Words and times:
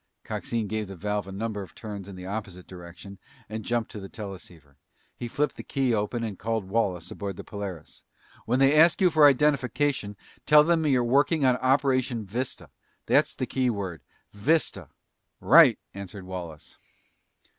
Coxine 0.23 0.65
gave 0.67 0.87
the 0.87 0.95
valve 0.95 1.27
a 1.27 1.31
number 1.31 1.61
of 1.61 1.75
turns 1.75 2.09
in 2.09 2.15
the 2.15 2.25
opposite 2.25 2.65
direction 2.65 3.19
and 3.47 3.63
jumped 3.63 3.91
to 3.91 3.99
the 3.99 4.09
teleceiver. 4.09 4.75
He 5.15 5.27
flipped 5.27 5.57
the 5.57 5.63
key 5.63 5.93
open 5.93 6.23
and 6.23 6.39
called 6.39 6.65
Wallace 6.67 7.11
aboard 7.11 7.37
the 7.37 7.43
Polaris. 7.43 8.03
"When 8.47 8.57
they 8.57 8.73
ask 8.75 8.99
you 8.99 9.11
for 9.11 9.27
identification, 9.27 10.17
tell 10.47 10.63
them 10.63 10.87
you're 10.87 11.03
working 11.03 11.45
on 11.45 11.55
operation 11.57 12.25
Vista. 12.25 12.71
That's 13.05 13.35
the 13.35 13.45
key 13.45 13.69
word. 13.69 14.01
Vista!" 14.33 14.89
"Right!" 15.39 15.77
answered 15.93 16.23
Wallace. 16.23 16.79